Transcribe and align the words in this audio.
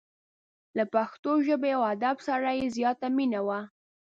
له 0.77 0.83
پښتو 0.93 1.31
ژبې 1.47 1.71
او 1.77 1.81
ادب 1.93 2.17
سره 2.27 2.49
یې 2.59 2.65
زیاته 2.77 3.07
مینه 3.15 3.39
وه. 3.47 3.59